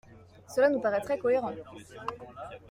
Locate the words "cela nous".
0.49-0.79